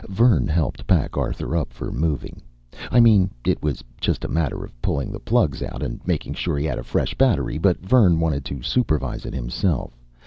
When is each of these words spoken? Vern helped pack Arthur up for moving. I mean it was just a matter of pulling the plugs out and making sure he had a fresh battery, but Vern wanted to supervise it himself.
Vern 0.09 0.47
helped 0.47 0.87
pack 0.87 1.15
Arthur 1.15 1.55
up 1.55 1.71
for 1.71 1.91
moving. 1.91 2.41
I 2.89 2.99
mean 2.99 3.29
it 3.45 3.61
was 3.61 3.83
just 3.99 4.25
a 4.25 4.27
matter 4.27 4.63
of 4.63 4.81
pulling 4.81 5.11
the 5.11 5.19
plugs 5.19 5.61
out 5.61 5.83
and 5.83 5.99
making 6.07 6.33
sure 6.33 6.57
he 6.57 6.65
had 6.65 6.79
a 6.79 6.83
fresh 6.83 7.13
battery, 7.13 7.59
but 7.59 7.77
Vern 7.85 8.19
wanted 8.19 8.43
to 8.45 8.63
supervise 8.63 9.27
it 9.27 9.35
himself. 9.35 9.93